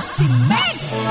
[0.00, 1.10] Leita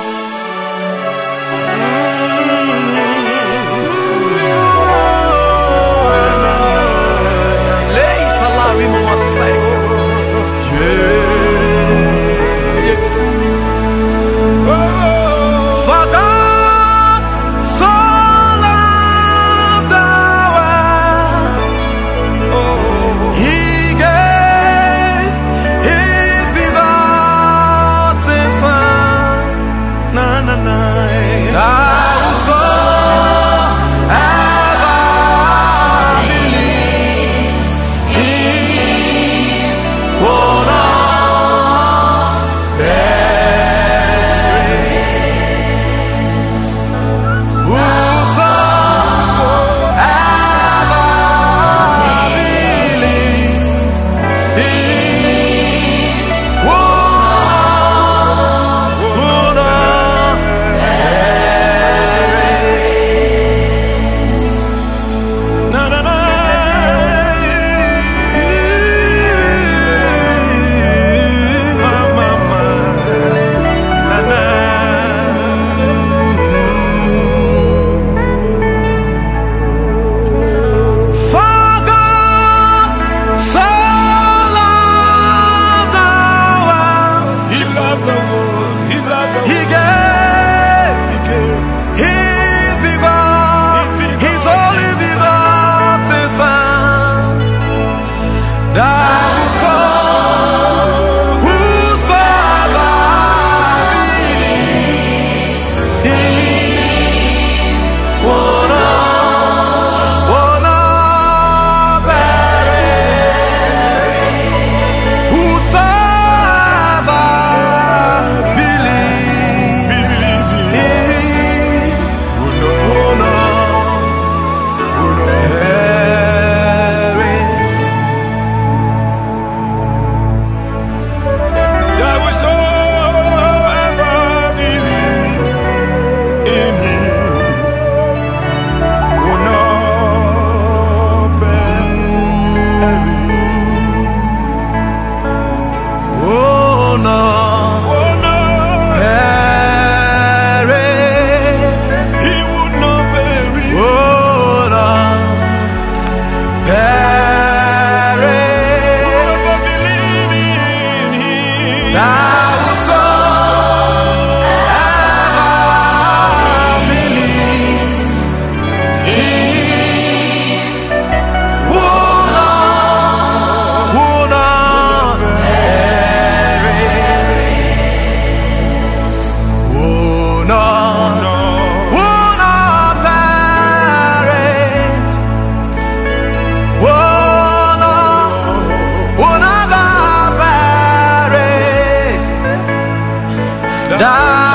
[194.00, 194.49] die.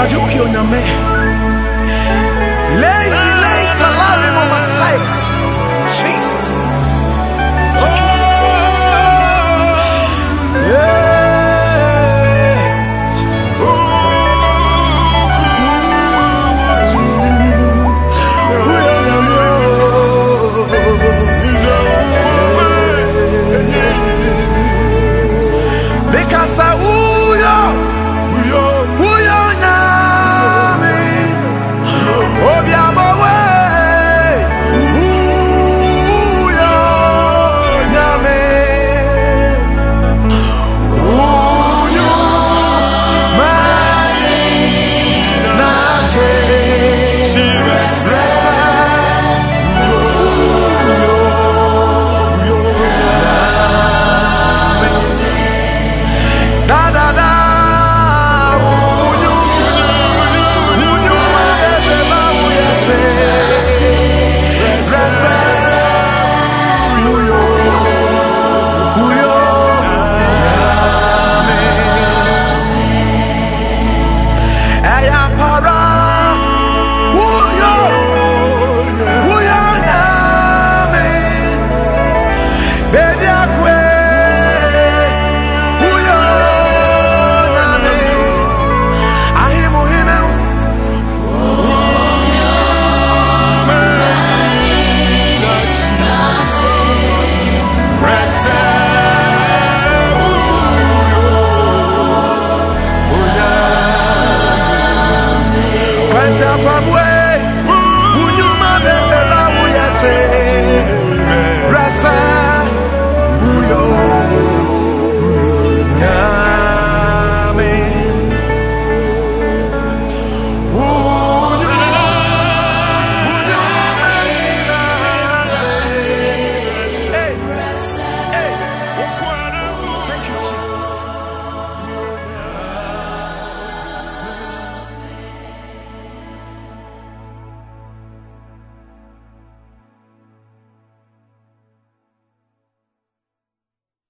[0.00, 1.09] na joke yo nyame.